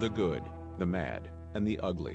The 0.00 0.08
good, 0.10 0.42
the 0.78 0.86
mad, 0.86 1.30
and 1.54 1.66
the 1.66 1.78
ugly. 1.80 2.14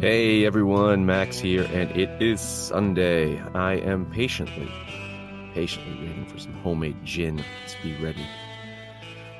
Hey 0.00 0.46
everyone, 0.46 1.04
Max 1.04 1.38
here, 1.38 1.64
and 1.72 1.90
it 1.90 2.10
is 2.22 2.40
Sunday. 2.40 3.38
I 3.54 3.74
am 3.74 4.06
patiently, 4.06 4.72
patiently 5.52 6.06
waiting 6.06 6.26
for 6.26 6.38
some 6.38 6.54
homemade 6.54 7.04
gin 7.04 7.36
to 7.36 7.82
be 7.82 7.94
ready. 8.02 8.26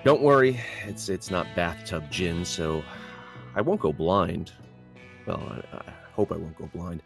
Don't 0.05 0.21
worry, 0.21 0.61
it's 0.85 1.09
it's 1.09 1.31
not 1.31 1.47
bathtub 1.57 2.11
gin, 2.11 2.45
so 2.45 2.85
I 3.55 3.63
won't 3.63 3.81
go 3.81 3.93
blind. 3.95 4.53
Well, 5.27 5.63
I, 5.73 5.95
hope 6.19 6.33
I 6.33 6.37
won't 6.37 6.59
go 6.59 6.69
blind. 6.75 7.01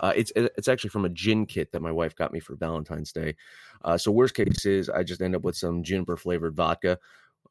Uh, 0.00 0.12
it's 0.16 0.32
it's 0.34 0.66
actually 0.66 0.90
from 0.90 1.04
a 1.04 1.08
gin 1.08 1.46
kit 1.46 1.70
that 1.70 1.82
my 1.82 1.92
wife 1.92 2.16
got 2.16 2.32
me 2.32 2.40
for 2.40 2.56
Valentine's 2.56 3.12
Day. 3.12 3.36
Uh, 3.84 3.96
so 3.96 4.10
worst 4.10 4.34
case 4.34 4.66
is 4.66 4.90
I 4.90 5.04
just 5.04 5.22
end 5.22 5.36
up 5.36 5.42
with 5.42 5.56
some 5.56 5.84
juniper 5.84 6.16
flavored 6.16 6.56
vodka, 6.56 6.98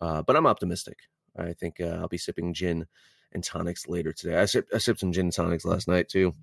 uh, 0.02 0.24
but 0.24 0.36
I'm 0.36 0.46
optimistic. 0.46 0.98
I 1.38 1.54
think 1.54 1.80
uh, 1.80 1.98
I'll 2.00 2.10
be 2.10 2.18
sipping 2.18 2.54
gin 2.54 2.86
and 3.32 3.42
tonics 3.42 3.88
later 3.88 4.12
today. 4.12 4.36
I 4.36 4.46
sipped, 4.46 4.74
I 4.74 4.78
sipped 4.78 5.00
some 5.00 5.14
gin 5.14 5.28
and 5.28 5.34
tonics 5.34 5.64
last 5.64 5.88
night 5.88 6.10
too. 6.10 6.36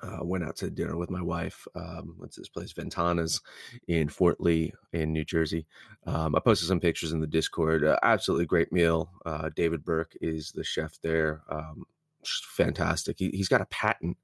Uh, 0.00 0.18
went 0.22 0.44
out 0.44 0.56
to 0.56 0.70
dinner 0.70 0.96
with 0.96 1.10
my 1.10 1.20
wife. 1.20 1.66
Um, 1.74 2.14
what's 2.18 2.36
this 2.36 2.48
place? 2.48 2.72
Ventana's 2.72 3.42
in 3.88 4.08
Fort 4.08 4.40
Lee 4.40 4.72
in 4.92 5.12
New 5.12 5.24
Jersey. 5.24 5.66
Um, 6.06 6.34
I 6.34 6.40
posted 6.40 6.68
some 6.68 6.80
pictures 6.80 7.12
in 7.12 7.20
the 7.20 7.26
Discord. 7.26 7.84
Uh, 7.84 7.98
absolutely 8.02 8.46
great 8.46 8.72
meal. 8.72 9.10
Uh, 9.26 9.50
David 9.54 9.84
Burke 9.84 10.16
is 10.20 10.52
the 10.52 10.62
chef 10.64 10.98
there. 11.02 11.42
Um, 11.50 11.84
fantastic. 12.24 13.18
He, 13.18 13.36
has 13.36 13.48
got 13.48 13.60
a 13.60 13.66
patent 13.66 14.16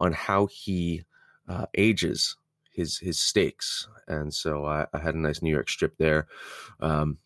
on 0.00 0.12
how 0.12 0.46
he 0.46 1.04
uh, 1.48 1.66
ages 1.74 2.36
his 2.72 2.98
his 2.98 3.18
steaks, 3.18 3.88
and 4.08 4.32
so 4.32 4.64
I, 4.64 4.86
I, 4.92 4.98
had 4.98 5.14
a 5.14 5.18
nice 5.18 5.42
New 5.42 5.50
York 5.50 5.68
strip 5.68 5.96
there. 5.96 6.26
Um, 6.80 7.18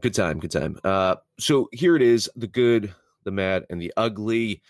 good 0.00 0.14
time, 0.14 0.38
good 0.38 0.50
time. 0.50 0.78
Uh, 0.84 1.16
so 1.38 1.68
here 1.72 1.96
it 1.96 2.02
is: 2.02 2.30
the 2.36 2.46
good, 2.46 2.94
the 3.24 3.30
mad, 3.30 3.64
and 3.70 3.80
the 3.80 3.92
ugly. 3.96 4.62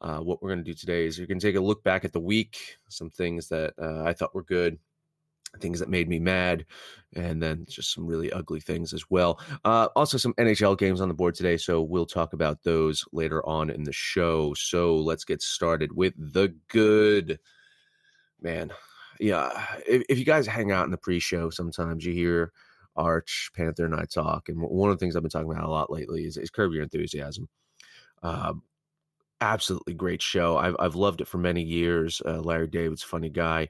Uh, 0.00 0.20
what 0.20 0.40
we're 0.40 0.50
going 0.50 0.64
to 0.64 0.70
do 0.70 0.74
today 0.74 1.06
is 1.06 1.18
you're 1.18 1.26
going 1.26 1.40
to 1.40 1.46
take 1.46 1.56
a 1.56 1.60
look 1.60 1.82
back 1.82 2.04
at 2.04 2.12
the 2.12 2.20
week, 2.20 2.76
some 2.88 3.10
things 3.10 3.48
that 3.48 3.74
uh, 3.82 4.04
I 4.04 4.12
thought 4.12 4.32
were 4.32 4.44
good, 4.44 4.78
things 5.60 5.80
that 5.80 5.88
made 5.88 6.08
me 6.08 6.18
mad, 6.18 6.64
and 7.14 7.42
then 7.42 7.66
just 7.68 7.92
some 7.92 8.06
really 8.06 8.32
ugly 8.32 8.60
things 8.60 8.92
as 8.92 9.04
well. 9.10 9.40
Uh, 9.64 9.88
also, 9.96 10.18
some 10.18 10.34
NHL 10.34 10.78
games 10.78 11.00
on 11.00 11.08
the 11.08 11.14
board 11.14 11.34
today, 11.34 11.56
so 11.56 11.82
we'll 11.82 12.06
talk 12.06 12.32
about 12.32 12.62
those 12.62 13.04
later 13.12 13.46
on 13.46 13.70
in 13.70 13.84
the 13.84 13.92
show. 13.92 14.54
So 14.54 14.96
let's 14.96 15.24
get 15.24 15.42
started 15.42 15.96
with 15.96 16.14
the 16.16 16.54
good. 16.68 17.38
Man, 18.40 18.70
yeah, 19.18 19.66
if, 19.86 20.04
if 20.08 20.18
you 20.18 20.24
guys 20.24 20.46
hang 20.46 20.70
out 20.70 20.84
in 20.84 20.90
the 20.90 20.96
pre-show, 20.96 21.50
sometimes 21.50 22.04
you 22.04 22.12
hear 22.12 22.52
Arch, 22.94 23.50
Panther, 23.56 23.84
and 23.84 23.94
I 23.94 24.04
talk, 24.04 24.48
and 24.48 24.60
one 24.60 24.90
of 24.90 24.96
the 24.96 25.00
things 25.00 25.16
I've 25.16 25.22
been 25.22 25.30
talking 25.30 25.50
about 25.50 25.64
a 25.64 25.70
lot 25.70 25.90
lately 25.90 26.24
is, 26.24 26.36
is 26.36 26.50
curb 26.50 26.72
your 26.72 26.82
enthusiasm. 26.82 27.48
Um, 28.22 28.62
absolutely 29.40 29.94
great 29.94 30.22
show. 30.22 30.56
I've 30.56 30.76
I've 30.78 30.94
loved 30.94 31.20
it 31.20 31.28
for 31.28 31.38
many 31.38 31.62
years. 31.62 32.20
Uh, 32.24 32.40
Larry 32.40 32.66
David's 32.66 33.02
funny 33.02 33.28
guy. 33.28 33.68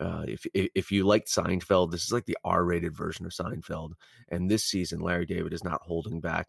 Uh, 0.00 0.24
if 0.26 0.46
if 0.54 0.92
you 0.92 1.04
liked 1.04 1.28
Seinfeld, 1.28 1.90
this 1.90 2.04
is 2.04 2.12
like 2.12 2.26
the 2.26 2.38
R-rated 2.44 2.96
version 2.96 3.26
of 3.26 3.32
Seinfeld. 3.32 3.92
And 4.28 4.50
this 4.50 4.64
season, 4.64 5.00
Larry 5.00 5.26
David 5.26 5.52
is 5.52 5.64
not 5.64 5.82
holding 5.82 6.20
back. 6.20 6.48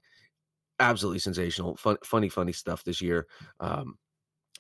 Absolutely 0.80 1.20
sensational, 1.20 1.76
fun, 1.76 1.98
funny, 2.04 2.30
funny 2.30 2.54
stuff 2.54 2.84
this 2.84 3.02
year. 3.02 3.28
Um, 3.60 3.98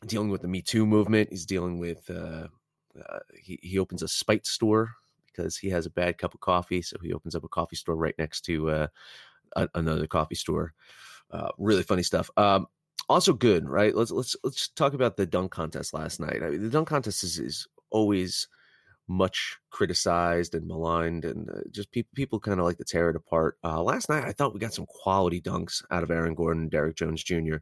dealing 0.05 0.29
with 0.29 0.41
the 0.41 0.47
Me 0.47 0.61
Too 0.61 0.85
movement. 0.85 1.29
He's 1.29 1.45
dealing 1.45 1.79
with. 1.79 2.09
Uh, 2.09 2.47
uh, 2.99 3.19
he 3.39 3.59
he 3.61 3.79
opens 3.79 4.03
a 4.03 4.07
spite 4.07 4.45
store 4.45 4.91
because 5.27 5.55
he 5.55 5.69
has 5.69 5.85
a 5.85 5.91
bad 5.91 6.17
cup 6.17 6.33
of 6.33 6.39
coffee, 6.39 6.81
so 6.81 6.97
he 7.01 7.13
opens 7.13 7.35
up 7.35 7.43
a 7.43 7.49
coffee 7.49 7.75
store 7.75 7.95
right 7.95 8.15
next 8.17 8.41
to 8.41 8.69
uh, 8.69 8.87
another 9.75 10.07
coffee 10.07 10.35
store. 10.35 10.73
Uh, 11.31 11.49
really 11.57 11.83
funny 11.83 12.03
stuff. 12.03 12.29
Um, 12.37 12.67
also 13.07 13.33
good, 13.33 13.67
right? 13.69 13.95
Let's 13.95 14.11
let's 14.11 14.35
let's 14.43 14.69
talk 14.69 14.93
about 14.93 15.17
the 15.17 15.25
dunk 15.25 15.51
contest 15.51 15.93
last 15.93 16.19
night. 16.19 16.41
I 16.43 16.49
mean, 16.49 16.61
the 16.61 16.69
dunk 16.69 16.87
contest 16.87 17.23
is, 17.23 17.39
is 17.39 17.67
always 17.91 18.47
much 19.09 19.57
criticized 19.71 20.55
and 20.55 20.67
maligned, 20.67 21.25
and 21.25 21.49
uh, 21.49 21.61
just 21.71 21.91
people 21.91 22.11
people 22.15 22.39
kind 22.39 22.59
of 22.59 22.65
like 22.65 22.77
to 22.77 22.83
tear 22.83 23.09
it 23.09 23.15
apart. 23.15 23.57
Uh, 23.63 23.81
last 23.81 24.07
night, 24.09 24.23
I 24.23 24.31
thought 24.31 24.53
we 24.53 24.59
got 24.59 24.73
some 24.73 24.85
quality 24.85 25.41
dunks 25.41 25.83
out 25.91 26.03
of 26.03 26.11
Aaron 26.11 26.35
Gordon 26.35 26.63
and 26.63 26.71
Derrick 26.71 26.95
Jones 26.95 27.23
Jr. 27.23 27.57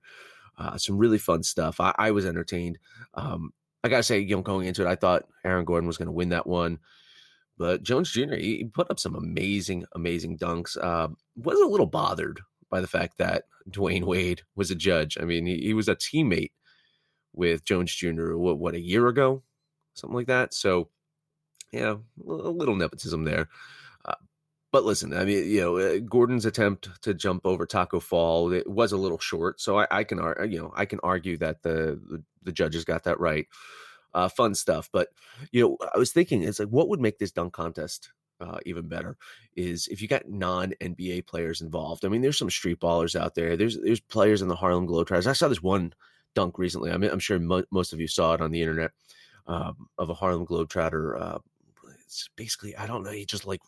Uh, 0.57 0.77
some 0.77 0.97
really 0.97 1.17
fun 1.17 1.43
stuff. 1.43 1.79
I, 1.79 1.95
I 1.97 2.11
was 2.11 2.25
entertained. 2.25 2.77
Um, 3.13 3.53
I 3.83 3.89
gotta 3.89 4.03
say, 4.03 4.19
you 4.19 4.35
know, 4.35 4.41
going 4.41 4.67
into 4.67 4.83
it, 4.85 4.87
I 4.87 4.95
thought 4.95 5.27
Aaron 5.45 5.65
Gordon 5.65 5.87
was 5.87 5.97
going 5.97 6.07
to 6.07 6.11
win 6.11 6.29
that 6.29 6.47
one. 6.47 6.79
But 7.57 7.81
Jones 7.81 8.11
Jr. 8.11 8.35
he 8.35 8.65
put 8.65 8.91
up 8.91 8.99
some 8.99 9.15
amazing, 9.15 9.85
amazing 9.95 10.37
dunks. 10.37 10.77
Uh, 10.77 11.09
was 11.35 11.59
a 11.59 11.65
little 11.65 11.87
bothered 11.87 12.41
by 12.69 12.81
the 12.81 12.87
fact 12.87 13.17
that 13.17 13.45
Dwyane 13.69 14.03
Wade 14.03 14.43
was 14.55 14.69
a 14.69 14.75
judge. 14.75 15.17
I 15.19 15.25
mean, 15.25 15.45
he, 15.45 15.57
he 15.57 15.73
was 15.73 15.87
a 15.87 15.95
teammate 15.95 16.51
with 17.33 17.65
Jones 17.65 17.93
Jr. 17.93 18.35
What, 18.35 18.59
what 18.59 18.75
a 18.75 18.79
year 18.79 19.07
ago, 19.07 19.43
something 19.93 20.15
like 20.15 20.27
that. 20.27 20.53
So, 20.53 20.89
yeah, 21.71 21.95
a 22.25 22.31
little 22.31 22.75
nepotism 22.75 23.23
there. 23.23 23.49
Uh, 24.05 24.15
but 24.71 24.83
listen, 24.83 25.13
I 25.13 25.25
mean, 25.25 25.49
you 25.49 25.61
know, 25.61 25.77
uh, 25.77 25.99
Gordon's 25.99 26.45
attempt 26.45 26.89
to 27.03 27.13
jump 27.13 27.45
over 27.45 27.65
Taco 27.65 27.99
Fall 27.99 28.51
it 28.53 28.69
was 28.69 28.91
a 28.91 28.97
little 28.97 29.19
short. 29.19 29.59
So 29.59 29.79
I, 29.79 29.87
I 29.91 30.03
can, 30.03 30.19
you 30.49 30.59
know, 30.59 30.73
I 30.75 30.85
can 30.85 30.99
argue 31.03 31.37
that 31.37 31.63
the, 31.63 31.99
the, 32.09 32.23
the 32.43 32.51
judges 32.51 32.85
got 32.85 33.03
that 33.03 33.19
right. 33.19 33.47
Uh, 34.13 34.29
fun 34.29 34.55
stuff. 34.55 34.89
But 34.91 35.09
you 35.51 35.61
know, 35.61 35.77
I 35.93 35.97
was 35.97 36.11
thinking, 36.11 36.41
it's 36.43 36.59
like, 36.59 36.69
what 36.69 36.89
would 36.89 37.01
make 37.01 37.19
this 37.19 37.31
dunk 37.31 37.53
contest 37.53 38.09
uh, 38.39 38.59
even 38.65 38.87
better 38.87 39.17
is 39.55 39.87
if 39.87 40.01
you 40.01 40.07
got 40.07 40.29
non 40.29 40.73
NBA 40.81 41.25
players 41.27 41.61
involved. 41.61 42.05
I 42.05 42.09
mean, 42.09 42.21
there's 42.21 42.37
some 42.37 42.49
street 42.49 42.79
ballers 42.79 43.19
out 43.19 43.35
there. 43.35 43.57
There's 43.57 43.79
there's 43.81 43.99
players 43.99 44.41
in 44.41 44.47
the 44.47 44.55
Harlem 44.55 44.87
Globetrotters. 44.87 45.27
I 45.27 45.33
saw 45.33 45.47
this 45.47 45.61
one 45.61 45.93
dunk 46.35 46.57
recently. 46.57 46.91
I 46.91 46.97
mean, 46.97 47.09
I'm 47.09 47.19
sure 47.19 47.39
mo- 47.39 47.63
most 47.71 47.93
of 47.93 47.99
you 47.99 48.07
saw 48.07 48.33
it 48.33 48.41
on 48.41 48.51
the 48.51 48.61
internet 48.61 48.91
um, 49.47 49.87
of 49.97 50.09
a 50.09 50.13
Harlem 50.13 50.45
Globetrotter. 50.45 51.19
Uh, 51.19 51.39
it's 52.07 52.29
basically, 52.35 52.75
I 52.75 52.87
don't 52.87 53.03
know. 53.03 53.11
He 53.11 53.25
just 53.25 53.45
like 53.45 53.59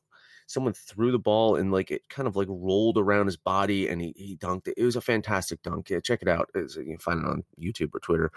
someone 0.47 0.73
threw 0.73 1.11
the 1.11 1.19
ball 1.19 1.57
and 1.57 1.71
like 1.71 1.91
it 1.91 2.01
kind 2.09 2.27
of 2.27 2.35
like 2.35 2.47
rolled 2.49 2.97
around 2.97 3.27
his 3.27 3.37
body 3.37 3.87
and 3.87 4.01
he, 4.01 4.13
he 4.15 4.37
dunked 4.37 4.67
it. 4.67 4.73
It 4.77 4.85
was 4.85 4.95
a 4.95 5.01
fantastic 5.01 5.61
dunk. 5.61 5.89
Yeah, 5.89 5.99
check 5.99 6.21
it 6.21 6.27
out. 6.27 6.49
It's, 6.55 6.75
you 6.75 6.85
can 6.85 6.97
find 6.97 7.19
it 7.19 7.29
on 7.29 7.43
YouTube 7.61 7.89
or 7.93 7.99
Twitter. 7.99 8.31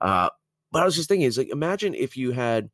Uh, 0.00 0.28
but 0.72 0.82
I 0.82 0.84
was 0.84 0.96
just 0.96 1.08
thinking, 1.08 1.26
is 1.26 1.38
like 1.38 1.50
imagine 1.50 1.94
if 1.94 2.16
you 2.16 2.32
had 2.32 2.70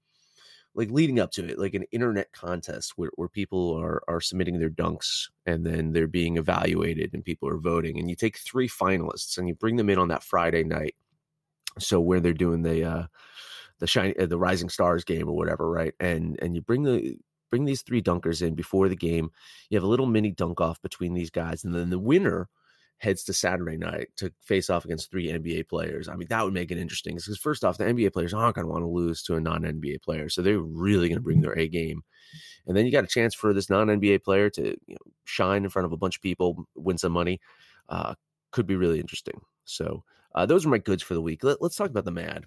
like 0.74 0.90
leading 0.90 1.18
up 1.18 1.32
to 1.32 1.44
it, 1.44 1.58
like 1.58 1.74
an 1.74 1.84
internet 1.90 2.30
contest 2.32 2.92
where, 2.96 3.10
where 3.16 3.28
people 3.28 3.74
are 3.74 4.02
are 4.06 4.20
submitting 4.20 4.58
their 4.58 4.70
dunks 4.70 5.28
and 5.44 5.66
then 5.66 5.92
they're 5.92 6.06
being 6.06 6.36
evaluated 6.36 7.12
and 7.12 7.24
people 7.24 7.48
are 7.48 7.58
voting, 7.58 7.98
and 7.98 8.08
you 8.08 8.14
take 8.14 8.38
three 8.38 8.68
finalists 8.68 9.36
and 9.36 9.48
you 9.48 9.54
bring 9.54 9.76
them 9.76 9.90
in 9.90 9.98
on 9.98 10.08
that 10.08 10.22
Friday 10.22 10.62
night. 10.62 10.94
So 11.80 12.00
where 12.00 12.20
they're 12.20 12.32
doing 12.32 12.62
the 12.62 12.84
uh 12.84 13.06
the 13.78 13.86
shiny 13.86 14.16
uh, 14.18 14.26
the 14.26 14.38
Rising 14.38 14.68
Stars 14.68 15.04
game 15.04 15.28
or 15.28 15.36
whatever, 15.36 15.70
right? 15.70 15.94
And 16.00 16.38
and 16.42 16.54
you 16.54 16.62
bring 16.62 16.82
the 16.82 17.16
bring 17.50 17.64
these 17.64 17.82
three 17.82 18.02
dunkers 18.02 18.42
in 18.42 18.54
before 18.54 18.88
the 18.88 18.96
game. 18.96 19.30
You 19.70 19.76
have 19.76 19.84
a 19.84 19.88
little 19.88 20.06
mini 20.06 20.32
dunk 20.32 20.60
off 20.60 20.80
between 20.82 21.14
these 21.14 21.30
guys, 21.30 21.64
and 21.64 21.74
then 21.74 21.90
the 21.90 21.98
winner 21.98 22.48
heads 22.98 23.22
to 23.22 23.32
Saturday 23.32 23.76
night 23.76 24.08
to 24.16 24.32
face 24.42 24.68
off 24.68 24.84
against 24.84 25.10
three 25.10 25.28
NBA 25.28 25.68
players. 25.68 26.08
I 26.08 26.16
mean, 26.16 26.26
that 26.30 26.44
would 26.44 26.52
make 26.52 26.72
it 26.72 26.78
interesting 26.78 27.14
because 27.14 27.38
first 27.38 27.64
off, 27.64 27.78
the 27.78 27.84
NBA 27.84 28.12
players 28.12 28.34
aren't 28.34 28.56
going 28.56 28.66
to 28.66 28.72
want 28.72 28.82
to 28.82 28.88
lose 28.88 29.22
to 29.22 29.36
a 29.36 29.40
non-NBA 29.40 30.02
player, 30.02 30.28
so 30.28 30.42
they're 30.42 30.58
really 30.58 31.08
going 31.08 31.18
to 31.18 31.22
bring 31.22 31.40
their 31.40 31.56
A 31.56 31.68
game. 31.68 32.02
And 32.66 32.76
then 32.76 32.84
you 32.84 32.92
got 32.92 33.04
a 33.04 33.08
chance 33.08 33.34
for 33.34 33.54
this 33.54 33.70
non-NBA 33.70 34.24
player 34.24 34.50
to 34.50 34.62
you 34.86 34.94
know, 34.94 35.12
shine 35.24 35.64
in 35.64 35.70
front 35.70 35.86
of 35.86 35.92
a 35.92 35.96
bunch 35.96 36.16
of 36.16 36.22
people, 36.22 36.66
win 36.74 36.98
some 36.98 37.12
money. 37.12 37.40
Uh, 37.88 38.14
could 38.50 38.66
be 38.66 38.76
really 38.76 39.00
interesting. 39.00 39.40
So 39.64 40.02
uh, 40.34 40.46
those 40.46 40.66
are 40.66 40.70
my 40.70 40.78
goods 40.78 41.02
for 41.02 41.14
the 41.14 41.22
week. 41.22 41.44
Let, 41.44 41.62
us 41.62 41.76
talk 41.76 41.90
about 41.90 42.04
the 42.04 42.10
Mad. 42.10 42.46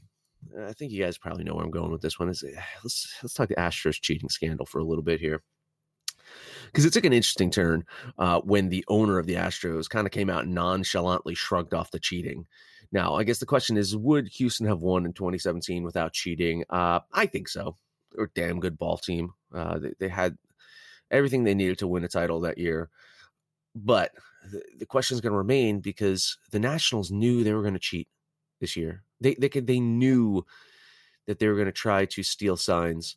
I 0.59 0.73
think 0.73 0.91
you 0.91 1.03
guys 1.03 1.17
probably 1.17 1.43
know 1.43 1.55
where 1.55 1.63
I'm 1.63 1.71
going 1.71 1.91
with 1.91 2.01
this 2.01 2.19
one. 2.19 2.29
Is 2.29 2.43
eh, 2.43 2.59
let's 2.83 3.13
let's 3.21 3.33
talk 3.33 3.49
the 3.49 3.55
Astros 3.55 4.01
cheating 4.01 4.29
scandal 4.29 4.65
for 4.65 4.79
a 4.79 4.83
little 4.83 5.03
bit 5.03 5.19
here 5.19 5.41
because 6.67 6.85
it 6.85 6.93
took 6.93 7.05
an 7.05 7.13
interesting 7.13 7.51
turn 7.51 7.85
uh, 8.17 8.39
when 8.41 8.69
the 8.69 8.83
owner 8.87 9.19
of 9.19 9.25
the 9.25 9.35
Astros 9.35 9.89
kind 9.89 10.07
of 10.07 10.11
came 10.11 10.29
out 10.29 10.45
and 10.45 10.55
nonchalantly 10.55 11.35
shrugged 11.35 11.73
off 11.73 11.91
the 11.91 11.99
cheating. 11.99 12.45
Now, 12.91 13.15
I 13.15 13.23
guess 13.23 13.39
the 13.39 13.45
question 13.45 13.77
is, 13.77 13.95
would 13.95 14.27
Houston 14.29 14.67
have 14.67 14.81
won 14.81 15.05
in 15.05 15.13
2017 15.13 15.83
without 15.83 16.13
cheating? 16.13 16.63
Uh, 16.69 16.99
I 17.13 17.25
think 17.25 17.47
so. 17.47 17.77
They're 18.11 18.25
a 18.25 18.29
damn 18.35 18.59
good 18.59 18.77
ball 18.77 18.97
team. 18.97 19.33
Uh, 19.53 19.79
they, 19.79 19.93
they, 19.99 20.09
had 20.09 20.37
everything 21.09 21.43
they 21.43 21.53
needed 21.53 21.79
to 21.79 21.87
win 21.87 22.03
a 22.03 22.09
title 22.09 22.41
that 22.41 22.57
year. 22.57 22.89
But 23.73 24.11
the, 24.51 24.61
the 24.79 24.85
question 24.85 25.15
is 25.15 25.21
going 25.21 25.31
to 25.31 25.37
remain 25.37 25.79
because 25.79 26.37
the 26.51 26.59
Nationals 26.59 27.11
knew 27.11 27.43
they 27.43 27.53
were 27.53 27.61
going 27.61 27.73
to 27.73 27.79
cheat 27.79 28.09
this 28.59 28.75
year. 28.75 29.03
They 29.21 29.35
they 29.35 29.49
could, 29.49 29.67
they 29.67 29.79
knew 29.79 30.45
that 31.27 31.39
they 31.39 31.47
were 31.47 31.55
going 31.55 31.67
to 31.67 31.71
try 31.71 32.05
to 32.05 32.23
steal 32.23 32.57
signs 32.57 33.15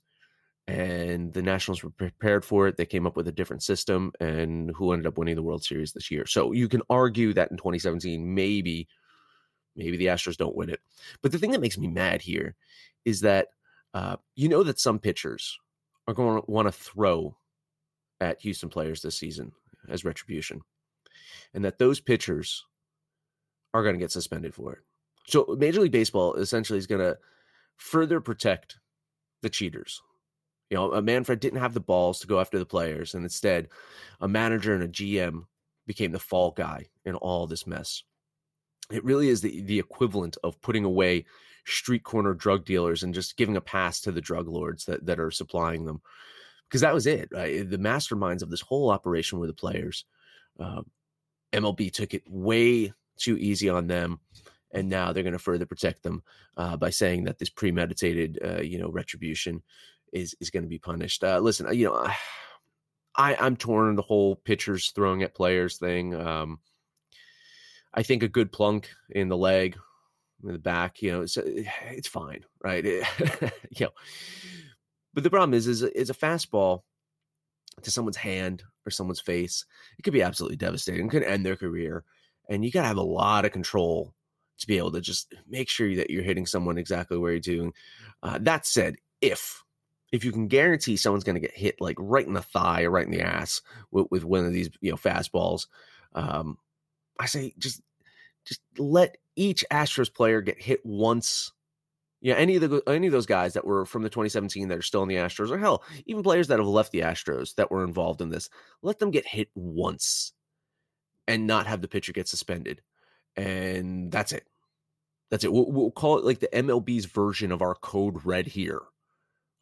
and 0.67 1.33
the 1.33 1.43
Nationals 1.43 1.83
were 1.83 1.91
prepared 1.91 2.45
for 2.45 2.67
it. 2.67 2.77
They 2.77 2.87
came 2.87 3.07
up 3.07 3.17
with 3.17 3.29
a 3.29 3.33
different 3.33 3.63
system, 3.63 4.13
and 4.21 4.71
who 4.75 4.93
ended 4.93 5.07
up 5.07 5.19
winning 5.19 5.37
the 5.37 5.43
World 5.43 5.63
Series 5.63 5.93
this 5.93 6.11
year. 6.11 6.27
So 6.27 6.53
you 6.53 6.69
can 6.69 6.83
argue 6.89 7.35
that 7.35 7.51
in 7.51 7.59
2017, 7.59 8.35
maybe, 8.35 8.89
maybe 9.77 9.97
the 9.97 10.07
Astros 10.07 10.37
don't 10.37 10.57
win 10.57 10.71
it. 10.71 10.81
But 11.21 11.33
the 11.33 11.39
thing 11.39 11.51
that 11.51 11.61
makes 11.61 11.77
me 11.77 11.89
mad 11.89 12.23
here 12.23 12.55
is 13.05 13.21
that 13.21 13.49
uh, 13.93 14.17
you 14.35 14.49
know 14.49 14.63
that 14.63 14.81
some 14.81 14.99
pitchers 14.99 15.59
are 16.09 16.15
going 16.15 16.41
to 16.41 16.51
want 16.51 16.67
to 16.67 16.73
throw 16.73 17.37
at 18.21 18.41
Houston 18.41 18.71
players 18.71 19.03
this 19.03 19.17
season 19.17 19.53
as 19.89 20.05
retribution, 20.05 20.63
and 21.53 21.65
that 21.65 21.79
those 21.79 22.01
pitchers 22.01 22.65
are 23.75 23.83
going 23.83 23.95
to 23.95 24.01
get 24.01 24.13
suspended 24.13 24.55
for 24.55 24.73
it. 24.73 24.79
So 25.27 25.57
Major 25.59 25.81
League 25.81 25.93
Baseball 25.93 26.35
essentially 26.35 26.79
is 26.79 26.87
going 26.87 27.01
to 27.01 27.19
further 27.77 28.21
protect 28.21 28.79
the 29.43 29.51
cheaters 29.51 30.01
you 30.71 30.77
know, 30.77 30.93
a 30.93 31.03
Manfred 31.03 31.41
didn't 31.41 31.61
have 31.61 31.75
the 31.75 31.81
balls 31.81 32.21
to 32.21 32.27
go 32.27 32.41
after 32.41 32.59
the 32.59 32.67
players, 32.67 33.15
and 33.15 33.25
instead, 33.25 33.69
a 34.21 34.29
manager 34.29 34.75
and 34.75 34.83
a 34.83 34.89
GM 34.89 35.45
became 35.87 36.13
the 36.13 36.19
fall 36.19 36.51
guy 36.51 36.87
in 37.05 37.15
all 37.15 37.47
this 37.47 37.67
mess. 37.67 38.03
It 38.91 39.05
really 39.05 39.29
is 39.29 39.41
the, 39.41 39.61
the 39.63 39.79
equivalent 39.79 40.37
of 40.43 40.61
putting 40.63 40.85
away 40.85 41.27
street 41.67 42.03
corner 42.03 42.35
drug 42.35 42.65
dealers 42.65 43.03
and 43.03 43.15
just 43.15 43.37
giving 43.37 43.57
a 43.57 43.61
pass 43.61 44.01
to 44.01 44.13
the 44.13 44.21
drug 44.21 44.49
lords 44.49 44.85
that, 44.87 45.07
that 45.07 45.21
are 45.21 45.31
supplying 45.31 45.85
them. 45.85 46.01
Because 46.69 46.81
that 46.81 46.95
was 46.95 47.07
it. 47.07 47.29
Right? 47.31 47.69
The 47.69 47.79
masterminds 47.79 48.43
of 48.43 48.51
this 48.51 48.61
whole 48.61 48.91
operation 48.91 49.39
were 49.39 49.47
the 49.47 49.53
players. 49.55 50.05
Uh, 50.59 50.83
MLB 51.53 51.93
took 51.93 52.15
it 52.15 52.25
way 52.27 52.93
too 53.17 53.37
easy 53.39 53.69
on 53.69 53.87
them 53.87 54.19
and 54.75 54.89
now 54.89 55.13
they're 55.13 55.23
going 55.23 55.33
to 55.33 55.39
further 55.39 55.67
protect 55.67 56.03
them 56.03 56.23
uh, 56.57 56.77
by 56.77 56.91
saying 56.91 57.25
that 57.25 57.39
this 57.39 57.49
premeditated, 57.49 58.39
uh, 58.45 58.61
you 58.61 58.79
know, 58.79 58.91
retribution 58.91 59.63
is 60.13 60.35
is 60.41 60.51
going 60.51 60.65
to 60.65 60.69
be 60.69 60.79
punished. 60.79 61.25
Uh, 61.25 61.39
listen, 61.39 61.73
you 61.75 61.87
know, 61.87 62.07
I 63.17 63.37
I'm 63.37 63.57
torn 63.57 63.89
on 63.89 63.97
the 63.97 64.03
whole 64.03 64.37
pitchers 64.37 64.91
throwing 64.95 65.23
at 65.23 65.35
players 65.35 65.79
thing. 65.79 66.15
Um, 66.15 66.59
I 67.95 68.03
think 68.03 68.23
a 68.23 68.29
good 68.29 68.51
plunk 68.51 68.91
in 69.11 69.29
the 69.29 69.37
leg, 69.37 69.77
in 70.43 70.53
the 70.53 70.59
back, 70.59 71.01
you 71.01 71.13
know, 71.13 71.23
it's 71.23 71.37
it's 71.37 72.09
fine, 72.09 72.45
right? 72.63 72.85
It, 72.85 73.07
you 73.71 73.87
know, 73.87 73.93
but 75.15 75.23
the 75.23 75.31
problem 75.31 75.55
is, 75.55 75.67
is 75.67 75.83
is 75.83 76.11
a 76.11 76.15
fastball 76.15 76.83
to 77.83 77.91
someone's 77.91 78.17
hand 78.17 78.63
or 78.87 78.91
someone's 78.91 79.21
face. 79.21 79.65
It 79.99 80.03
could 80.03 80.13
be 80.13 80.23
absolutely 80.23 80.57
devastating. 80.57 81.07
It 81.07 81.11
could 81.11 81.23
end 81.23 81.47
their 81.47 81.57
career, 81.57 82.05
and 82.49 82.65
you 82.65 82.71
got 82.71 82.83
to 82.83 82.89
have 82.89 82.97
a 82.97 83.03
lot 83.03 83.45
of 83.45 83.53
control 83.53 84.14
to 84.59 84.67
be 84.67 84.79
able 84.79 84.93
to 84.93 85.01
just 85.01 85.35
make 85.49 85.69
sure 85.69 85.95
that 85.97 86.11
you're 86.11 86.23
hitting 86.23 86.47
someone 86.47 86.79
exactly 86.79 87.19
where 87.19 87.33
you're 87.33 87.41
doing. 87.41 87.73
Uh, 88.23 88.39
that 88.41 88.67
said, 88.67 88.97
if 89.21 89.63
if 90.13 90.25
you 90.25 90.31
can 90.31 90.47
guarantee 90.47 90.97
someone's 90.97 91.25
going 91.25 91.35
to 91.35 91.41
get 91.41 91.57
hit 91.57 91.81
like 91.81 91.97
right 91.99 92.27
in 92.27 92.35
the 92.35 92.43
thigh 92.43 92.85
or 92.85 92.91
right 92.91 93.07
in 93.07 93.11
the 93.11 93.21
ass 93.21 93.63
with, 93.91 94.07
with 94.11 94.25
one 94.25 94.45
of 94.45 94.53
these 94.53 94.71
you 94.81 94.91
know 94.91 94.97
fastballs, 94.97 95.67
um, 96.15 96.57
I 97.19 97.27
say 97.27 97.53
just 97.59 97.83
just 98.45 98.61
let 98.79 99.17
each 99.37 99.65
Astros 99.71 100.13
player 100.13 100.41
get 100.41 100.63
hit 100.63 100.81
once. 100.85 101.53
Yeah, 102.21 102.35
any 102.35 102.57
of 102.57 102.63
the 102.63 102.83
any 102.87 103.07
of 103.07 103.13
those 103.13 103.27
guys 103.27 103.55
that 103.55 103.67
were 103.67 103.85
from 103.85 104.03
the 104.03 104.09
2017 104.09 104.69
that 104.69 104.79
are 104.79 104.83
still 104.83 105.03
in 105.03 105.09
the 105.09 105.17
Astros, 105.17 105.51
or 105.51 105.59
hell, 105.59 105.83
even 106.07 106.23
players 106.23 106.49
that 106.49 106.59
have 106.59 106.69
left 106.69 106.93
the 106.93 107.01
Astros 107.01 107.55
that 107.57 107.71
were 107.71 107.85
involved 107.85 108.23
in 108.23 108.31
this, 108.31 108.49
let 108.83 108.99
them 108.99 109.11
get 109.11 109.27
hit 109.27 109.49
once 109.55 110.33
and 111.27 111.47
not 111.47 111.67
have 111.67 111.81
the 111.81 111.89
pitcher 111.89 112.13
get 112.13 112.29
suspended, 112.29 112.81
and 113.37 114.11
that's 114.11 114.33
it. 114.33 114.47
That's 115.31 115.45
it. 115.45 115.53
We'll, 115.53 115.71
we'll 115.71 115.91
call 115.91 116.19
it 116.19 116.25
like 116.25 116.41
the 116.41 116.49
MLB's 116.49 117.07
version 117.07 117.53
of 117.53 117.63
our 117.63 117.75
code 117.75 118.25
red 118.25 118.47
here 118.47 118.83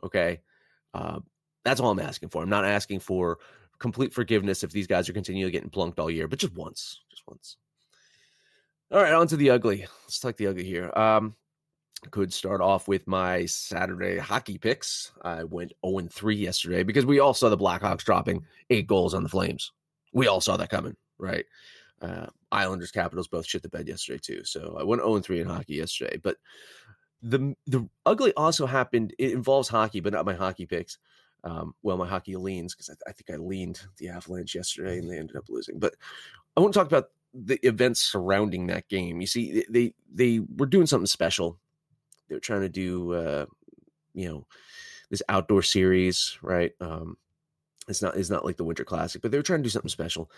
Okay. 0.03 0.41
Uh, 0.95 1.21
that's 1.65 1.81
all 1.81 1.91
I'm 1.91 2.01
asking 2.01 2.31
for. 2.31 2.43
I'm 2.43 2.49
not 2.49 2.65
asking 2.65 3.01
for 3.01 3.39
complete 3.79 4.13
forgiveness 4.13 4.63
if 4.63 4.73
these 4.73 4.87
guys 4.87 5.09
are 5.09 5.13
continually 5.13 5.53
getting 5.53 5.71
plunked 5.71 5.99
all 5.99 6.11
year, 6.11 6.29
but 6.29 6.39
just 6.39 6.55
once. 6.55 7.01
Just 7.11 7.23
once. 7.27 7.57
All 8.91 9.01
right, 9.01 9.13
on 9.13 9.27
to 9.29 9.37
the 9.37 9.51
ugly. 9.51 9.87
Let's 10.05 10.21
talk 10.21 10.37
the 10.37 10.49
ugly 10.49 10.65
here. 10.65 10.93
Um, 10.95 11.35
could 12.11 12.33
start 12.33 12.61
off 12.61 12.89
with 12.89 13.07
my 13.07 13.47
Saturday 13.47 14.19
hockey 14.19 14.59
picks. 14.59 15.13
I 15.23 15.45
went 15.45 15.73
0 15.87 16.09
3 16.11 16.37
yesterday 16.37 16.83
because 16.83 17.07
we 17.07 17.21
all 17.21 17.33
saw 17.33 17.49
the 17.49 17.57
Blackhawks 17.57 18.05
dropping 18.05 18.45
eight 18.71 18.87
goals 18.87 19.15
on 19.15 19.23
the 19.23 19.29
Flames. 19.29 19.73
We 20.13 20.27
all 20.27 20.41
saw 20.41 20.57
that 20.57 20.69
coming, 20.69 20.97
right? 21.17 21.47
Uh, 22.03 22.27
Islanders, 22.51 22.91
Capitals 22.91 23.29
both 23.29 23.47
shit 23.47 23.63
the 23.63 23.69
bed 23.69 23.89
yesterday 23.89 24.19
too. 24.21 24.45
So 24.45 24.77
I 24.79 24.83
went 24.83 25.03
0 25.03 25.21
3 25.21 25.41
in 25.41 25.47
hockey 25.47 25.75
yesterday. 25.75 26.19
But 26.23 26.37
the 27.23 27.55
the 27.67 27.89
ugly 28.05 28.33
also 28.35 28.67
happened. 28.67 29.15
It 29.19 29.33
involves 29.33 29.69
hockey, 29.69 30.01
but 30.01 30.13
not 30.13 30.27
my 30.27 30.35
hockey 30.35 30.67
picks. 30.67 30.99
Um, 31.45 31.75
well, 31.83 31.97
my 31.97 32.07
hockey 32.07 32.37
leans 32.37 32.75
because 32.75 32.91
I, 32.91 33.11
I, 33.11 33.13
think 33.13 33.31
I 33.31 33.37
leaned 33.37 33.81
the 33.99 34.09
Avalanche 34.09 34.55
yesterday 34.55 34.99
and 34.99 35.11
they 35.11 35.19
ended 35.19 35.37
up 35.37 35.49
losing. 35.49 35.81
But 35.81 35.95
I 36.57 36.61
want 36.61 36.73
to 36.73 36.79
talk 36.79 36.87
about 36.87 37.07
the 37.35 37.59
events 37.67 38.01
surrounding 38.01 38.69
that 38.69 38.89
game. 38.89 39.21
You 39.21 39.27
see, 39.27 39.65
they 39.69 39.95
they 40.13 40.41
were 40.57 40.67
doing 40.67 40.87
something 40.87 41.07
special. 41.07 41.59
They 42.29 42.35
were 42.37 42.41
trying 42.41 42.61
to 42.61 42.69
do, 42.69 43.13
uh, 43.13 43.47
you 44.15 44.29
know, 44.29 44.47
this 45.11 45.23
outdoor 45.29 45.63
series, 45.63 46.39
right? 46.43 46.73
Um, 46.81 47.17
it's 47.89 48.03
not 48.03 48.17
it's 48.17 48.31
not 48.31 48.45
like 48.45 48.57
the 48.57 48.65
Winter 48.65 48.85
Classic, 48.85 49.21
but 49.21 49.31
they 49.31 49.39
were 49.39 49.43
trying 49.43 49.61
to 49.61 49.65
do 49.65 49.71
something 49.71 49.89
special. 49.89 50.31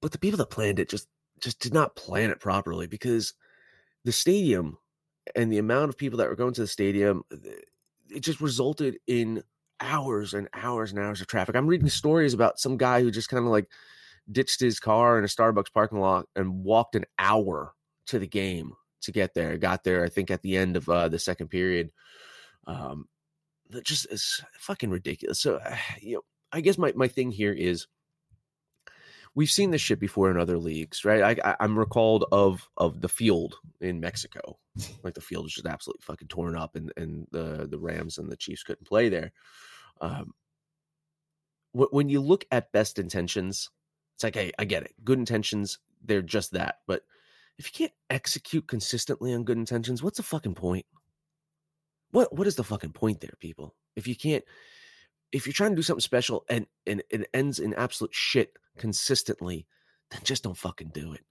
But 0.00 0.12
the 0.12 0.18
people 0.18 0.38
that 0.38 0.50
planned 0.50 0.78
it 0.78 0.88
just 0.88 1.08
just 1.40 1.60
did 1.60 1.72
not 1.72 1.96
plan 1.96 2.30
it 2.30 2.40
properly 2.40 2.86
because 2.86 3.34
the 4.04 4.12
stadium 4.12 4.78
and 5.36 5.52
the 5.52 5.58
amount 5.58 5.88
of 5.88 5.98
people 5.98 6.18
that 6.18 6.28
were 6.28 6.36
going 6.36 6.54
to 6.54 6.62
the 6.62 6.66
stadium, 6.66 7.22
it 8.10 8.20
just 8.20 8.40
resulted 8.40 8.98
in 9.06 9.42
hours 9.80 10.34
and 10.34 10.48
hours 10.54 10.90
and 10.90 10.98
hours 10.98 11.20
of 11.20 11.26
traffic. 11.26 11.54
I'm 11.54 11.66
reading 11.66 11.88
stories 11.88 12.34
about 12.34 12.58
some 12.58 12.76
guy 12.76 13.02
who 13.02 13.10
just 13.10 13.28
kind 13.28 13.44
of 13.44 13.50
like 13.50 13.68
ditched 14.30 14.60
his 14.60 14.80
car 14.80 15.18
in 15.18 15.24
a 15.24 15.28
Starbucks 15.28 15.72
parking 15.72 16.00
lot 16.00 16.26
and 16.34 16.64
walked 16.64 16.94
an 16.94 17.04
hour 17.18 17.74
to 18.06 18.18
the 18.18 18.26
game 18.26 18.72
to 19.02 19.12
get 19.12 19.34
there. 19.34 19.56
Got 19.58 19.84
there, 19.84 20.04
I 20.04 20.08
think, 20.08 20.30
at 20.30 20.42
the 20.42 20.56
end 20.56 20.76
of 20.76 20.88
uh, 20.88 21.08
the 21.08 21.18
second 21.18 21.48
period. 21.48 21.90
Um, 22.66 23.06
that 23.70 23.84
just 23.84 24.10
is 24.10 24.42
fucking 24.58 24.90
ridiculous. 24.90 25.40
So, 25.40 25.56
uh, 25.56 25.76
you 26.00 26.16
know, 26.16 26.22
I 26.52 26.60
guess 26.60 26.78
my, 26.78 26.92
my 26.96 27.08
thing 27.08 27.30
here 27.30 27.52
is 27.52 27.86
we've 29.34 29.50
seen 29.50 29.70
this 29.70 29.80
shit 29.80 30.00
before 30.00 30.30
in 30.30 30.36
other 30.36 30.58
leagues, 30.58 31.04
right? 31.04 31.38
I, 31.44 31.56
am 31.60 31.78
recalled 31.78 32.24
of 32.32 32.68
of 32.76 33.00
the 33.00 33.08
field 33.08 33.56
in 33.80 34.00
Mexico, 34.00 34.58
like 35.02 35.14
the 35.14 35.20
field 35.20 35.44
was 35.44 35.54
just 35.54 35.66
absolutely 35.66 36.02
fucking 36.02 36.28
torn 36.28 36.56
up, 36.56 36.76
and 36.76 36.92
and 36.96 37.26
the 37.30 37.66
the 37.70 37.78
Rams 37.78 38.18
and 38.18 38.30
the 38.30 38.36
Chiefs 38.36 38.62
couldn't 38.62 38.86
play 38.86 39.08
there. 39.08 39.32
Um, 40.00 40.32
when 41.72 42.08
you 42.08 42.20
look 42.20 42.44
at 42.50 42.72
best 42.72 42.98
intentions, 42.98 43.70
it's 44.14 44.24
like, 44.24 44.34
hey, 44.34 44.52
I 44.58 44.64
get 44.64 44.82
it, 44.82 44.94
good 45.04 45.18
intentions, 45.18 45.78
they're 46.04 46.22
just 46.22 46.52
that, 46.52 46.76
but 46.86 47.02
if 47.58 47.66
you 47.66 47.72
can't 47.72 47.92
execute 48.08 48.66
consistently 48.66 49.34
on 49.34 49.44
good 49.44 49.58
intentions, 49.58 50.02
what's 50.02 50.16
the 50.16 50.22
fucking 50.22 50.54
point? 50.54 50.86
What 52.12 52.34
what 52.34 52.46
is 52.46 52.56
the 52.56 52.64
fucking 52.64 52.92
point 52.92 53.20
there, 53.20 53.34
people? 53.38 53.74
If 53.96 54.06
you 54.06 54.16
can't 54.16 54.44
if 55.32 55.46
you're 55.46 55.52
trying 55.52 55.70
to 55.70 55.76
do 55.76 55.82
something 55.82 56.00
special 56.00 56.44
and 56.48 56.66
and 56.86 57.02
it 57.10 57.28
ends 57.34 57.58
in 57.58 57.74
absolute 57.74 58.14
shit 58.14 58.52
consistently, 58.78 59.66
then 60.10 60.20
just 60.24 60.42
don't 60.42 60.56
fucking 60.56 60.90
do 60.94 61.12
it. 61.12 61.24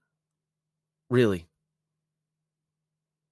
Really. 1.10 1.46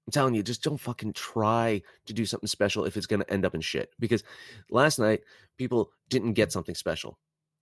I'm 0.07 0.13
telling 0.13 0.35
you, 0.35 0.43
just 0.43 0.63
don't 0.63 0.79
fucking 0.79 1.15
try 1.15 1.83
to 2.07 2.13
do 2.13 2.27
something 2.27 2.47
special 2.47 2.85
if 2.85 2.97
it's 2.97 3.07
going 3.07 3.21
to 3.21 3.33
end 3.33 3.45
up 3.45 3.57
in 3.57 3.61
shit. 3.61 3.91
Because 3.99 4.23
last 4.71 5.01
night, 5.01 5.23
people 5.59 5.91
didn't 6.09 6.35
get 6.35 6.53
something 6.53 6.77
special. 6.77 7.19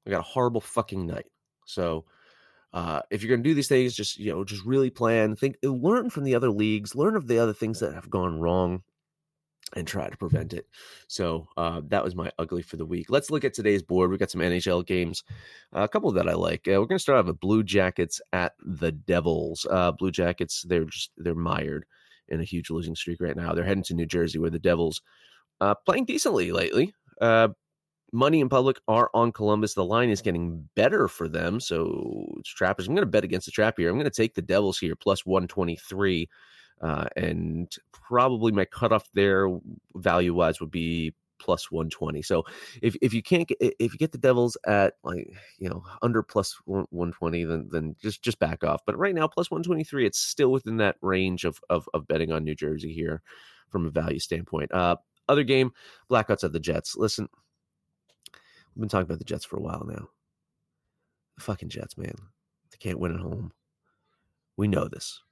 I 0.06 0.10
got 0.10 0.20
a 0.20 0.22
horrible 0.22 0.60
fucking 0.60 1.06
night. 1.06 1.24
So, 1.64 2.04
uh, 2.74 3.00
if 3.10 3.22
you're 3.22 3.30
going 3.30 3.42
to 3.42 3.48
do 3.48 3.54
these 3.54 3.68
things, 3.68 3.94
just 3.94 4.18
you 4.18 4.30
know, 4.30 4.44
just 4.44 4.64
really 4.64 4.90
plan, 4.90 5.36
think, 5.36 5.56
learn 5.62 6.10
from 6.10 6.24
the 6.24 6.34
other 6.34 6.50
leagues, 6.50 6.94
learn 6.94 7.16
of 7.16 7.28
the 7.28 7.38
other 7.38 7.54
things 7.54 7.80
that 7.80 7.94
have 7.94 8.10
gone 8.10 8.38
wrong, 8.40 8.82
and 9.74 9.86
try 9.86 10.08
to 10.08 10.16
prevent 10.16 10.52
it. 10.52 10.66
So 11.08 11.46
uh, 11.56 11.82
that 11.88 12.04
was 12.04 12.14
my 12.14 12.30
ugly 12.38 12.62
for 12.62 12.76
the 12.76 12.86
week. 12.86 13.06
Let's 13.10 13.30
look 13.30 13.44
at 13.44 13.54
today's 13.54 13.82
board. 13.82 14.10
We 14.10 14.18
got 14.18 14.30
some 14.30 14.40
NHL 14.40 14.86
games, 14.86 15.24
uh, 15.74 15.82
a 15.82 15.88
couple 15.88 16.10
that 16.12 16.28
I 16.28 16.34
like. 16.34 16.66
Uh, 16.66 16.80
we're 16.80 16.86
going 16.86 16.98
to 16.98 16.98
start 16.98 17.18
off 17.18 17.26
with 17.26 17.40
Blue 17.40 17.62
Jackets 17.62 18.20
at 18.32 18.52
the 18.64 18.92
Devils. 18.92 19.66
Uh, 19.68 19.92
Blue 19.92 20.10
Jackets, 20.10 20.64
they're 20.66 20.84
just 20.84 21.10
they're 21.16 21.34
mired 21.34 21.84
in 22.28 22.40
a 22.40 22.44
huge 22.44 22.70
losing 22.70 22.94
streak 22.94 23.20
right 23.20 23.36
now. 23.36 23.52
They're 23.52 23.64
heading 23.64 23.82
to 23.84 23.94
New 23.94 24.06
Jersey, 24.06 24.38
where 24.38 24.50
the 24.50 24.58
Devils 24.58 25.02
uh, 25.60 25.74
playing 25.86 26.06
decently 26.06 26.52
lately. 26.52 26.94
Uh, 27.20 27.48
money 28.12 28.40
in 28.40 28.48
public 28.48 28.80
are 28.88 29.10
on 29.12 29.32
Columbus. 29.32 29.74
The 29.74 29.84
line 29.84 30.08
is 30.08 30.22
getting 30.22 30.68
better 30.76 31.08
for 31.08 31.28
them. 31.28 31.60
So 31.60 32.26
it's 32.38 32.48
trappers. 32.48 32.86
I'm 32.86 32.94
going 32.94 33.06
to 33.06 33.10
bet 33.10 33.24
against 33.24 33.46
the 33.46 33.52
trap 33.52 33.74
here. 33.76 33.90
I'm 33.90 33.96
going 33.96 34.04
to 34.04 34.10
take 34.10 34.34
the 34.34 34.42
Devils 34.42 34.78
here 34.78 34.94
plus 34.96 35.26
123. 35.26 36.28
Uh, 36.84 37.06
and 37.16 37.74
probably 37.92 38.52
my 38.52 38.66
cutoff 38.66 39.08
there 39.14 39.48
value 39.96 40.34
wise 40.34 40.60
would 40.60 40.70
be 40.70 41.14
plus 41.38 41.70
120. 41.70 42.20
So 42.20 42.44
if, 42.82 42.94
if 43.00 43.14
you 43.14 43.22
can't 43.22 43.48
get, 43.48 43.56
if 43.60 43.92
you 43.94 43.98
get 43.98 44.12
the 44.12 44.18
Devils 44.18 44.58
at 44.66 44.94
like, 45.02 45.32
you 45.58 45.70
know, 45.70 45.82
under 46.02 46.22
plus 46.22 46.54
120, 46.66 47.44
then, 47.44 47.68
then 47.72 47.96
just, 48.02 48.22
just 48.22 48.38
back 48.38 48.62
off. 48.62 48.82
But 48.84 48.98
right 48.98 49.14
now, 49.14 49.26
plus 49.26 49.50
123, 49.50 50.04
it's 50.04 50.18
still 50.18 50.52
within 50.52 50.76
that 50.76 50.96
range 51.00 51.44
of, 51.44 51.58
of, 51.70 51.88
of 51.94 52.06
betting 52.06 52.32
on 52.32 52.44
New 52.44 52.54
Jersey 52.54 52.92
here 52.92 53.22
from 53.70 53.86
a 53.86 53.90
value 53.90 54.18
standpoint. 54.18 54.70
Uh, 54.72 54.96
other 55.26 55.42
game, 55.42 55.72
Blackhawks 56.10 56.44
at 56.44 56.52
the 56.52 56.60
Jets. 56.60 56.96
Listen, 56.96 57.30
we've 58.74 58.80
been 58.80 58.90
talking 58.90 59.06
about 59.06 59.20
the 59.20 59.24
Jets 59.24 59.46
for 59.46 59.56
a 59.56 59.62
while 59.62 59.86
now. 59.88 60.08
The 61.36 61.42
fucking 61.44 61.70
Jets, 61.70 61.96
man. 61.96 62.14
They 62.70 62.76
can't 62.78 63.00
win 63.00 63.14
at 63.14 63.20
home. 63.20 63.52
We 64.58 64.68
know 64.68 64.86
this. 64.86 65.22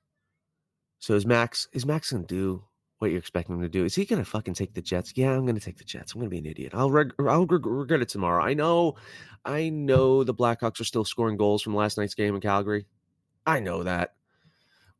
So 1.02 1.14
is 1.14 1.26
Max 1.26 1.66
is 1.72 1.84
Max 1.84 2.12
gonna 2.12 2.22
do 2.22 2.62
what 2.98 3.10
you're 3.10 3.18
expecting 3.18 3.56
him 3.56 3.62
to 3.62 3.68
do? 3.68 3.84
Is 3.84 3.96
he 3.96 4.04
gonna 4.04 4.24
fucking 4.24 4.54
take 4.54 4.72
the 4.72 4.80
Jets? 4.80 5.12
Yeah, 5.16 5.32
I'm 5.32 5.44
gonna 5.44 5.58
take 5.58 5.76
the 5.76 5.82
Jets. 5.82 6.14
I'm 6.14 6.20
gonna 6.20 6.30
be 6.30 6.38
an 6.38 6.46
idiot. 6.46 6.74
I'll 6.76 6.92
reg- 6.92 7.12
I'll 7.18 7.44
reg- 7.44 7.66
regret 7.66 8.02
it 8.02 8.08
tomorrow. 8.08 8.40
I 8.40 8.54
know, 8.54 8.94
I 9.44 9.68
know 9.68 10.22
the 10.22 10.32
Blackhawks 10.32 10.80
are 10.80 10.84
still 10.84 11.04
scoring 11.04 11.36
goals 11.36 11.60
from 11.60 11.74
last 11.74 11.98
night's 11.98 12.14
game 12.14 12.36
in 12.36 12.40
Calgary. 12.40 12.86
I 13.44 13.58
know 13.58 13.82
that, 13.82 14.14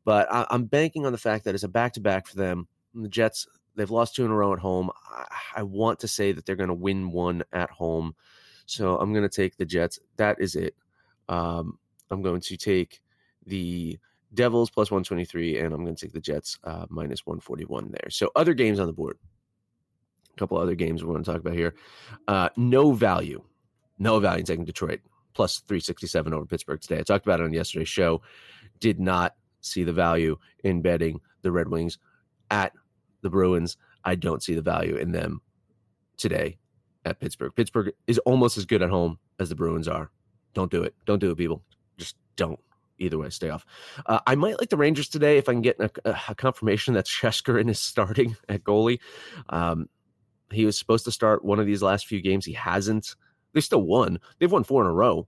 but 0.03 0.29
I, 0.29 0.45
am 0.51 0.65
banking 0.65 1.05
on 1.05 1.13
the 1.13 1.17
fact 1.17 1.45
that 1.45 1.55
it's 1.55 1.63
a 1.63 1.69
back 1.69 1.93
to 1.93 2.01
back 2.01 2.27
for 2.27 2.35
them. 2.35 2.67
And 2.93 3.05
The 3.05 3.09
Jets 3.09 3.47
they've 3.75 3.89
lost 3.89 4.13
two 4.13 4.25
in 4.25 4.31
a 4.31 4.35
row 4.35 4.51
at 4.51 4.59
home. 4.59 4.91
I, 5.09 5.25
I 5.55 5.63
want 5.63 6.01
to 6.01 6.07
say 6.09 6.33
that 6.33 6.45
they're 6.45 6.57
gonna 6.57 6.73
win 6.73 7.11
one 7.11 7.43
at 7.53 7.69
home, 7.69 8.13
so 8.65 8.97
I'm 8.97 9.13
gonna 9.13 9.29
take 9.29 9.55
the 9.55 9.65
Jets. 9.65 9.99
That 10.17 10.41
is 10.41 10.57
it. 10.57 10.75
Um, 11.29 11.79
I'm 12.11 12.21
going 12.21 12.41
to 12.41 12.57
take 12.57 13.01
the 13.45 13.97
Devils 14.33 14.69
plus 14.69 14.89
123, 14.89 15.59
and 15.59 15.73
I'm 15.73 15.83
going 15.83 15.95
to 15.95 16.05
take 16.05 16.13
the 16.13 16.21
Jets 16.21 16.57
uh, 16.63 16.85
minus 16.89 17.25
141 17.25 17.91
there. 17.91 18.09
So 18.09 18.29
other 18.35 18.53
games 18.53 18.79
on 18.79 18.87
the 18.87 18.93
board. 18.93 19.17
A 20.35 20.39
couple 20.39 20.57
other 20.57 20.75
games 20.75 21.03
we 21.03 21.11
want 21.11 21.23
to 21.23 21.31
talk 21.31 21.41
about 21.41 21.53
here. 21.53 21.75
Uh, 22.27 22.49
no 22.57 22.91
value. 22.91 23.43
No 23.99 24.19
value 24.19 24.39
in 24.39 24.45
taking 24.45 24.65
Detroit 24.65 25.01
plus 25.33 25.59
367 25.67 26.33
over 26.33 26.45
Pittsburgh 26.45 26.81
today. 26.81 26.99
I 26.99 27.03
talked 27.03 27.25
about 27.25 27.39
it 27.39 27.43
on 27.43 27.53
yesterday's 27.53 27.89
show. 27.89 28.21
Did 28.79 28.99
not 28.99 29.35
see 29.61 29.83
the 29.83 29.93
value 29.93 30.37
in 30.63 30.81
betting 30.81 31.21
the 31.41 31.51
Red 31.51 31.69
Wings 31.69 31.97
at 32.49 32.73
the 33.21 33.29
Bruins. 33.29 33.77
I 34.03 34.15
don't 34.15 34.43
see 34.43 34.53
the 34.53 34.61
value 34.61 34.95
in 34.95 35.11
them 35.11 35.41
today 36.17 36.57
at 37.05 37.19
Pittsburgh. 37.19 37.53
Pittsburgh 37.55 37.93
is 38.07 38.17
almost 38.19 38.57
as 38.57 38.65
good 38.65 38.81
at 38.81 38.89
home 38.89 39.19
as 39.39 39.49
the 39.49 39.55
Bruins 39.55 39.87
are. 39.87 40.11
Don't 40.53 40.71
do 40.71 40.83
it. 40.83 40.93
Don't 41.05 41.19
do 41.19 41.31
it, 41.31 41.37
people. 41.37 41.63
Just 41.97 42.15
don't 42.35 42.59
either 43.03 43.17
way, 43.17 43.29
stay 43.29 43.49
off. 43.49 43.65
Uh, 44.05 44.19
I 44.25 44.35
might 44.35 44.59
like 44.59 44.69
the 44.69 44.77
Rangers 44.77 45.09
today 45.09 45.37
if 45.37 45.49
I 45.49 45.53
can 45.53 45.61
get 45.61 45.79
a, 45.79 45.91
a 46.29 46.35
confirmation 46.35 46.93
that 46.95 47.05
Shesterkin 47.05 47.69
is 47.69 47.79
starting 47.79 48.35
at 48.49 48.63
goalie. 48.63 48.99
Um, 49.49 49.89
he 50.51 50.65
was 50.65 50.77
supposed 50.77 51.05
to 51.05 51.11
start 51.11 51.43
one 51.43 51.59
of 51.59 51.65
these 51.65 51.81
last 51.81 52.07
few 52.07 52.21
games. 52.21 52.45
He 52.45 52.53
hasn't. 52.53 53.15
They 53.53 53.61
still 53.61 53.81
won. 53.81 54.19
They've 54.39 54.51
won 54.51 54.63
four 54.63 54.81
in 54.81 54.87
a 54.87 54.93
row. 54.93 55.27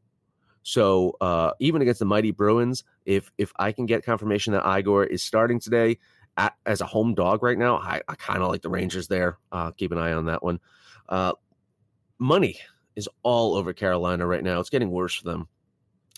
So 0.63 1.15
uh, 1.21 1.51
even 1.59 1.81
against 1.83 1.99
the 1.99 2.05
mighty 2.05 2.31
Bruins, 2.31 2.83
if 3.05 3.31
if 3.37 3.53
I 3.57 3.71
can 3.71 3.85
get 3.85 4.03
confirmation 4.03 4.53
that 4.53 4.65
Igor 4.65 5.03
is 5.03 5.21
starting 5.21 5.59
today 5.59 5.99
at, 6.37 6.55
as 6.65 6.81
a 6.81 6.85
home 6.85 7.13
dog 7.13 7.43
right 7.43 7.57
now, 7.57 7.77
I, 7.77 8.01
I 8.07 8.15
kind 8.15 8.41
of 8.41 8.49
like 8.49 8.63
the 8.63 8.69
Rangers 8.69 9.07
there. 9.07 9.37
Uh, 9.51 9.71
keep 9.71 9.91
an 9.91 9.99
eye 9.99 10.13
on 10.13 10.25
that 10.25 10.43
one. 10.43 10.59
Uh, 11.07 11.33
money 12.17 12.57
is 12.95 13.07
all 13.21 13.55
over 13.55 13.73
Carolina 13.73 14.25
right 14.25 14.43
now. 14.43 14.59
It's 14.59 14.71
getting 14.71 14.89
worse 14.89 15.15
for 15.15 15.25
them. 15.25 15.47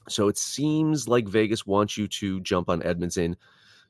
So 0.10 0.28
it 0.28 0.38
seems 0.38 1.08
like 1.08 1.28
Vegas 1.28 1.66
wants 1.66 1.98
you 1.98 2.08
to 2.08 2.40
jump 2.42 2.70
on 2.70 2.84
Edmonton. 2.84 3.36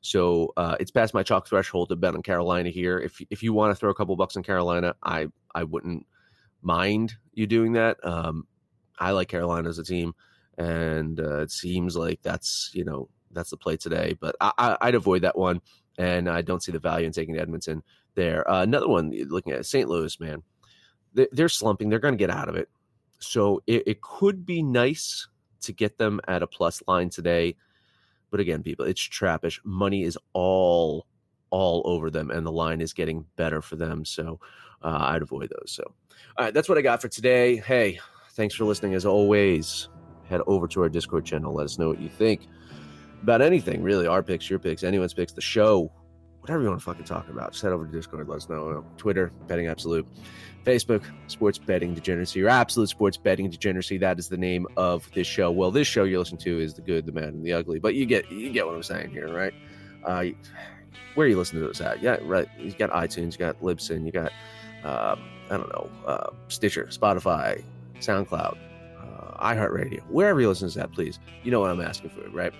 So 0.00 0.52
uh, 0.56 0.76
it's 0.78 0.90
past 0.90 1.14
my 1.14 1.22
chalk 1.22 1.48
threshold 1.48 1.88
to 1.88 1.96
bet 1.96 2.14
on 2.14 2.22
Carolina 2.22 2.70
here. 2.70 2.98
If 2.98 3.20
if 3.30 3.42
you 3.42 3.52
want 3.52 3.72
to 3.72 3.74
throw 3.74 3.90
a 3.90 3.94
couple 3.94 4.14
bucks 4.16 4.36
on 4.36 4.42
Carolina, 4.42 4.94
I 5.02 5.28
I 5.54 5.64
wouldn't 5.64 6.06
mind 6.62 7.14
you 7.34 7.46
doing 7.46 7.72
that. 7.72 8.04
Um, 8.04 8.46
I 8.98 9.12
like 9.12 9.28
Carolina 9.28 9.68
as 9.68 9.78
a 9.78 9.84
team, 9.84 10.14
and 10.56 11.18
uh, 11.20 11.40
it 11.40 11.50
seems 11.50 11.96
like 11.96 12.20
that's 12.22 12.70
you 12.74 12.84
know 12.84 13.08
that's 13.32 13.50
the 13.50 13.56
play 13.56 13.76
today. 13.76 14.16
But 14.20 14.36
I, 14.40 14.76
I, 14.80 14.86
would 14.86 14.94
avoid 14.94 15.22
that 15.22 15.36
one, 15.36 15.60
and 15.98 16.28
I 16.28 16.42
don't 16.42 16.62
see 16.62 16.72
the 16.72 16.78
value 16.78 17.06
in 17.06 17.12
taking 17.12 17.38
Edmonton 17.38 17.82
there. 18.14 18.48
Uh, 18.50 18.62
another 18.62 18.88
one, 18.88 19.10
looking 19.28 19.52
at 19.52 19.66
St. 19.66 19.88
Louis, 19.88 20.18
man, 20.20 20.42
they're, 21.14 21.28
they're 21.32 21.48
slumping. 21.48 21.88
They're 21.88 21.98
going 21.98 22.14
to 22.14 22.18
get 22.18 22.30
out 22.30 22.48
of 22.48 22.56
it. 22.56 22.68
So 23.18 23.62
it, 23.66 23.82
it 23.86 24.00
could 24.00 24.46
be 24.46 24.62
nice 24.62 25.28
to 25.62 25.72
get 25.72 25.98
them 25.98 26.20
at 26.28 26.42
a 26.42 26.46
plus 26.46 26.82
line 26.86 27.10
today. 27.10 27.56
But 28.30 28.40
again, 28.40 28.62
people, 28.62 28.84
it's 28.84 29.00
trappish. 29.00 29.60
Money 29.64 30.02
is 30.04 30.18
all 30.32 31.06
all 31.50 31.82
over 31.86 32.10
them, 32.10 32.30
and 32.30 32.44
the 32.46 32.52
line 32.52 32.80
is 32.80 32.92
getting 32.92 33.24
better 33.36 33.62
for 33.62 33.76
them. 33.76 34.04
So 34.04 34.38
uh, 34.82 34.98
I'd 35.00 35.22
avoid 35.22 35.50
those. 35.50 35.72
So, 35.72 35.82
all 36.36 36.44
right, 36.44 36.54
that's 36.54 36.68
what 36.68 36.76
I 36.78 36.82
got 36.82 37.00
for 37.00 37.08
today. 37.08 37.56
Hey, 37.56 37.98
thanks 38.32 38.54
for 38.54 38.64
listening. 38.64 38.94
As 38.94 39.06
always, 39.06 39.88
head 40.28 40.42
over 40.46 40.68
to 40.68 40.82
our 40.82 40.88
Discord 40.88 41.24
channel. 41.24 41.54
Let 41.54 41.64
us 41.64 41.78
know 41.78 41.88
what 41.88 42.00
you 42.00 42.08
think 42.08 42.46
about 43.22 43.42
anything, 43.42 43.82
really. 43.82 44.06
Our 44.06 44.22
picks, 44.22 44.48
your 44.48 44.58
picks, 44.58 44.84
anyone's 44.84 45.14
picks, 45.14 45.32
the 45.32 45.40
show, 45.40 45.90
whatever 46.48 46.62
you 46.62 46.68
want 46.70 46.80
to 46.80 46.84
fucking 46.84 47.04
talk 47.04 47.28
about. 47.28 47.52
Just 47.52 47.62
head 47.62 47.72
over 47.72 47.84
to 47.84 47.92
Discord. 47.92 48.26
Let 48.26 48.36
us 48.36 48.48
know. 48.48 48.84
Twitter, 48.96 49.30
Betting 49.46 49.66
Absolute. 49.66 50.06
Facebook, 50.64 51.02
Sports 51.28 51.56
Betting 51.58 51.94
Degeneracy, 51.94 52.42
or 52.42 52.48
Absolute 52.48 52.88
Sports 52.88 53.16
Betting 53.16 53.48
Degeneracy. 53.48 53.96
That 53.98 54.18
is 54.18 54.28
the 54.28 54.36
name 54.36 54.66
of 54.76 55.08
this 55.14 55.26
show. 55.26 55.50
Well, 55.50 55.70
this 55.70 55.86
show 55.86 56.04
you 56.04 56.18
listen 56.18 56.36
to 56.38 56.60
is 56.60 56.74
the 56.74 56.82
good, 56.82 57.06
the 57.06 57.12
bad, 57.12 57.32
and 57.32 57.44
the 57.44 57.52
ugly. 57.52 57.78
But 57.78 57.94
you 57.94 58.04
get 58.06 58.30
you 58.30 58.50
get 58.50 58.66
what 58.66 58.74
I'm 58.74 58.82
saying 58.82 59.10
here, 59.10 59.32
right? 59.32 59.54
Uh, 60.04 60.24
where 61.14 61.26
you 61.26 61.36
listening 61.36 61.62
to 61.62 61.68
this 61.68 61.80
at? 61.80 62.02
Yeah, 62.02 62.18
right. 62.22 62.48
You 62.58 62.70
got 62.72 62.90
iTunes, 62.90 63.32
you 63.32 63.38
got 63.38 63.60
Libsyn, 63.60 64.04
you 64.04 64.12
got 64.12 64.32
uh, 64.84 65.16
I 65.50 65.56
don't 65.56 65.68
know, 65.68 65.90
uh, 66.06 66.30
Stitcher, 66.48 66.86
Spotify, 66.90 67.62
SoundCloud, 68.00 68.58
uh, 69.00 69.44
iHeartRadio, 69.44 70.00
wherever 70.08 70.40
you 70.40 70.48
listen 70.48 70.68
to 70.68 70.78
that, 70.78 70.92
please. 70.92 71.18
You 71.42 71.50
know 71.50 71.60
what 71.60 71.70
I'm 71.70 71.80
asking 71.80 72.10
for, 72.10 72.28
right? 72.30 72.52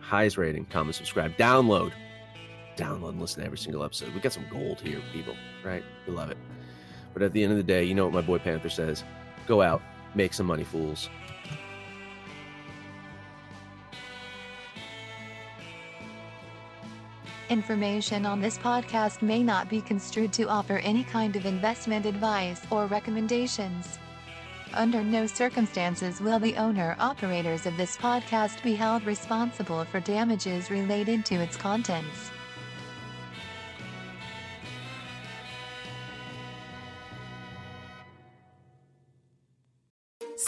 Highest 0.00 0.38
rating, 0.38 0.64
comment, 0.66 0.96
subscribe, 0.96 1.36
download, 1.36 1.92
download, 2.80 3.10
and 3.10 3.20
listen 3.20 3.40
to 3.40 3.46
every 3.46 3.58
single 3.58 3.84
episode. 3.84 4.14
We 4.14 4.20
got 4.20 4.32
some 4.32 4.46
gold 4.50 4.80
here, 4.80 5.00
people, 5.12 5.36
right? 5.64 5.84
We 6.06 6.14
love 6.14 6.30
it. 6.30 6.38
But 7.12 7.22
at 7.22 7.32
the 7.32 7.42
end 7.42 7.52
of 7.52 7.58
the 7.58 7.64
day, 7.64 7.84
you 7.84 7.94
know 7.94 8.04
what 8.04 8.14
my 8.14 8.20
boy 8.20 8.38
Panther 8.38 8.70
says 8.70 9.04
go 9.46 9.62
out, 9.62 9.82
make 10.14 10.32
some 10.32 10.46
money, 10.46 10.64
fools. 10.64 11.08
Information 17.48 18.26
on 18.26 18.40
this 18.40 18.58
podcast 18.58 19.22
may 19.22 19.42
not 19.42 19.68
be 19.68 19.80
construed 19.80 20.32
to 20.34 20.48
offer 20.48 20.78
any 20.78 21.02
kind 21.02 21.34
of 21.34 21.46
investment 21.46 22.06
advice 22.06 22.60
or 22.70 22.86
recommendations. 22.86 23.98
Under 24.72 25.02
no 25.02 25.26
circumstances 25.26 26.20
will 26.20 26.38
the 26.38 26.54
owner 26.54 26.94
operators 27.00 27.66
of 27.66 27.76
this 27.76 27.96
podcast 27.96 28.62
be 28.62 28.76
held 28.76 29.04
responsible 29.04 29.84
for 29.86 29.98
damages 29.98 30.70
related 30.70 31.26
to 31.26 31.34
its 31.34 31.56
contents. 31.56 32.30